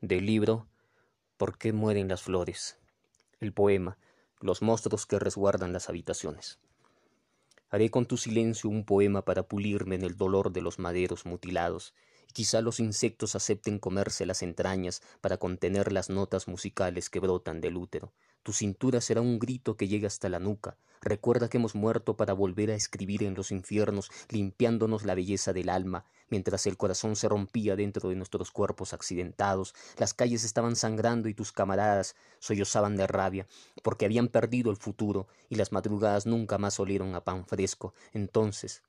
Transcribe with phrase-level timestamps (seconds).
[0.00, 0.68] del libro
[1.36, 2.78] ¿Por qué mueren las flores?
[3.40, 3.98] El poema
[4.40, 6.60] Los monstruos que resguardan las habitaciones.
[7.68, 11.94] Haré con tu silencio un poema para pulirme en el dolor de los maderos mutilados,
[12.28, 17.60] y quizá los insectos acepten comerse las entrañas para contener las notas musicales que brotan
[17.60, 18.12] del útero.
[18.42, 20.76] Tu cintura será un grito que llega hasta la nuca.
[21.00, 25.68] Recuerda que hemos muerto para volver a escribir en los infiernos, limpiándonos la belleza del
[25.68, 31.28] alma, mientras el corazón se rompía dentro de nuestros cuerpos accidentados, las calles estaban sangrando
[31.28, 33.46] y tus camaradas sollozaban de rabia,
[33.82, 37.94] porque habían perdido el futuro y las madrugadas nunca más olieron a pan fresco.
[38.12, 38.82] Entonces,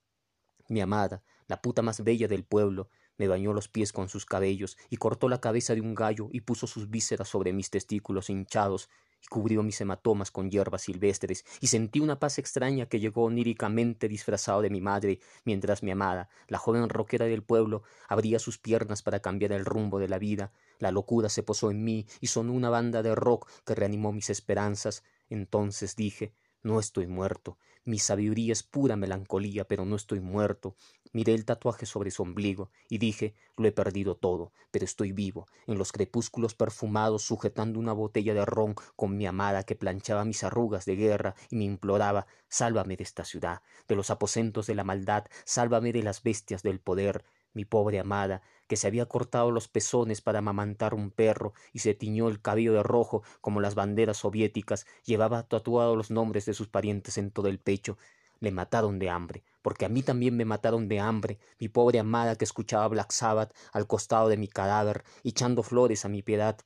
[0.67, 4.77] mi amada, la puta más bella del pueblo, me bañó los pies con sus cabellos
[4.89, 8.89] y cortó la cabeza de un gallo y puso sus vísceras sobre mis testículos hinchados
[9.21, 14.07] y cubrió mis hematomas con hierbas silvestres, y sentí una paz extraña que llegó oníricamente
[14.07, 19.03] disfrazado de mi madre, mientras mi amada, la joven roquera del pueblo, abría sus piernas
[19.03, 20.53] para cambiar el rumbo de la vida.
[20.79, 24.29] La locura se posó en mí y sonó una banda de rock que reanimó mis
[24.29, 25.03] esperanzas.
[25.29, 27.57] Entonces dije no estoy muerto.
[27.85, 30.75] Mi sabiduría es pura melancolía, pero no estoy muerto.
[31.11, 35.47] Miré el tatuaje sobre su ombligo y dije lo he perdido todo, pero estoy vivo,
[35.65, 40.43] en los crepúsculos perfumados, sujetando una botella de ron con mi amada que planchaba mis
[40.43, 44.83] arrugas de guerra y me imploraba sálvame de esta ciudad, de los aposentos de la
[44.83, 49.67] maldad, sálvame de las bestias del poder, mi pobre amada, que se había cortado los
[49.67, 54.17] pezones para amamantar un perro y se tiñó el cabello de rojo como las banderas
[54.17, 57.97] soviéticas, llevaba tatuados los nombres de sus parientes en todo el pecho.
[58.39, 62.35] Le mataron de hambre, porque a mí también me mataron de hambre, mi pobre amada
[62.35, 66.57] que escuchaba Black Sabbath al costado de mi cadáver, echando flores a mi piedad.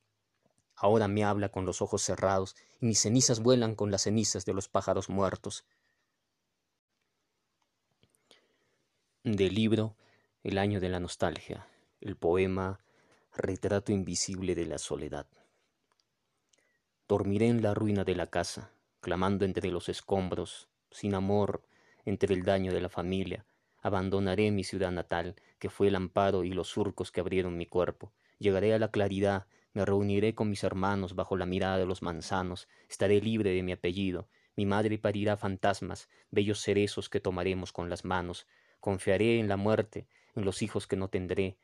[0.76, 4.54] Ahora me habla con los ojos cerrados, y mis cenizas vuelan con las cenizas de
[4.54, 5.66] los pájaros muertos.
[9.23, 9.95] Del libro
[10.44, 11.67] el año de la nostalgia,
[12.02, 12.81] el poema
[13.33, 15.25] Retrato invisible de la soledad.
[17.08, 21.64] Dormiré en la ruina de la casa, clamando entre los escombros, sin amor,
[22.04, 23.45] entre el daño de la familia.
[23.81, 28.11] Abandonaré mi ciudad natal, que fue el amparo y los surcos que abrieron mi cuerpo.
[28.37, 32.67] Llegaré a la claridad, me reuniré con mis hermanos bajo la mirada de los manzanos,
[32.89, 34.27] estaré libre de mi apellido.
[34.58, 38.45] Mi madre parirá fantasmas, bellos cerezos que tomaremos con las manos.
[38.83, 41.55] Confiaré en la muerte, en los hijos que no tendré.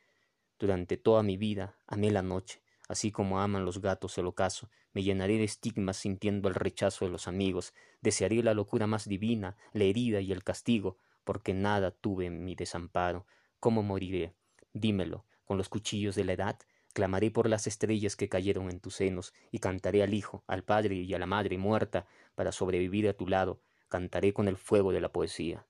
[0.58, 4.70] Durante toda mi vida amé la noche, así como aman los gatos el ocaso.
[4.94, 7.74] Me llenaré de estigmas sintiendo el rechazo de los amigos.
[8.00, 12.56] Desearé la locura más divina, la herida y el castigo, porque nada tuve en mi
[12.56, 13.26] desamparo.
[13.60, 14.34] ¿Cómo moriré?
[14.72, 16.58] Dímelo, con los cuchillos de la edad.
[16.94, 20.96] Clamaré por las estrellas que cayeron en tus senos, y cantaré al hijo, al padre
[20.96, 23.60] y a la madre muerta, para sobrevivir a tu lado.
[23.90, 25.66] Cantaré con el fuego de la poesía.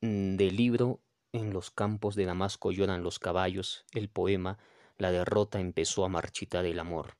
[0.00, 1.00] Del libro
[1.32, 4.58] En los campos de Damasco lloran los caballos, el poema
[4.96, 7.16] La derrota empezó a marchitar el amor.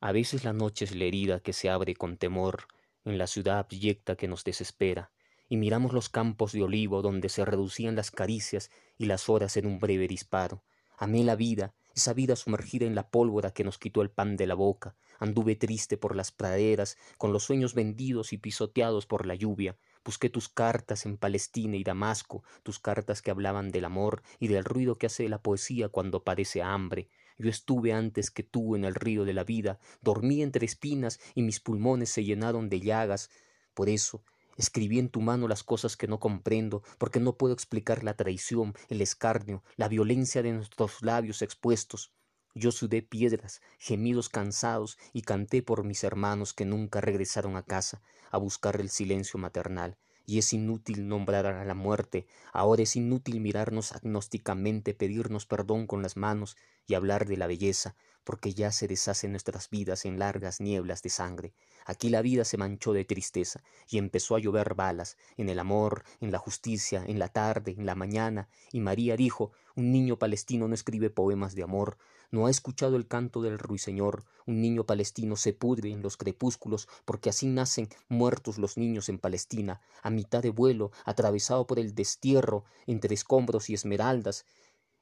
[0.00, 2.68] A veces la noche es la herida que se abre con temor
[3.04, 5.10] en la ciudad abyecta que nos desespera,
[5.48, 9.66] y miramos los campos de olivo donde se reducían las caricias y las horas en
[9.66, 10.62] un breve disparo.
[10.96, 14.46] Amé la vida, esa vida sumergida en la pólvora que nos quitó el pan de
[14.46, 14.94] la boca.
[15.18, 19.76] Anduve triste por las praderas, con los sueños vendidos y pisoteados por la lluvia,
[20.08, 24.64] Busqué tus cartas en Palestina y Damasco, tus cartas que hablaban del amor y del
[24.64, 27.10] ruido que hace la poesía cuando padece hambre.
[27.36, 31.42] Yo estuve antes que tú en el río de la vida, dormí entre espinas y
[31.42, 33.28] mis pulmones se llenaron de llagas.
[33.74, 34.24] Por eso,
[34.56, 38.72] escribí en tu mano las cosas que no comprendo, porque no puedo explicar la traición,
[38.88, 42.14] el escarnio, la violencia de nuestros labios expuestos.
[42.58, 48.02] Yo sudé piedras, gemidos cansados, y canté por mis hermanos que nunca regresaron a casa
[48.32, 49.96] a buscar el silencio maternal.
[50.26, 56.02] Y es inútil nombrar a la muerte, ahora es inútil mirarnos agnósticamente, pedirnos perdón con
[56.02, 60.60] las manos y hablar de la belleza, porque ya se deshacen nuestras vidas en largas
[60.60, 61.54] nieblas de sangre.
[61.86, 66.02] Aquí la vida se manchó de tristeza y empezó a llover balas, en el amor,
[66.20, 70.66] en la justicia, en la tarde, en la mañana, y María dijo, un niño palestino
[70.66, 71.96] no escribe poemas de amor,
[72.30, 76.88] no ha escuchado el canto del ruiseñor, un niño palestino se pudre en los crepúsculos,
[77.04, 81.94] porque así nacen muertos los niños en Palestina, a mitad de vuelo, atravesado por el
[81.94, 84.46] destierro, entre escombros y esmeraldas.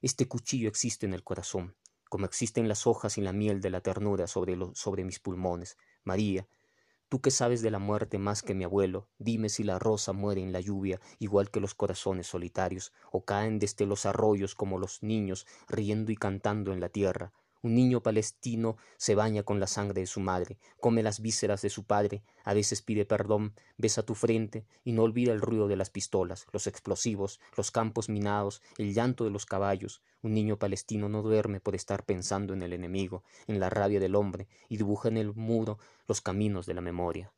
[0.02, 1.76] Este cuchillo existe en el corazón,
[2.08, 5.76] como existen las hojas y la miel de la ternura sobre, sobre mis pulmones.
[6.04, 6.46] María,
[7.08, 10.42] Tú que sabes de la muerte más que mi abuelo, dime si la rosa muere
[10.42, 15.04] en la lluvia, igual que los corazones solitarios, o caen desde los arroyos como los
[15.04, 17.32] niños, riendo y cantando en la tierra.
[17.66, 21.68] Un niño palestino se baña con la sangre de su madre, come las vísceras de
[21.68, 25.74] su padre, a veces pide perdón, besa tu frente y no olvida el ruido de
[25.74, 30.00] las pistolas, los explosivos, los campos minados, el llanto de los caballos.
[30.22, 34.14] Un niño palestino no duerme por estar pensando en el enemigo, en la rabia del
[34.14, 37.32] hombre, y dibuja en el muro los caminos de la memoria.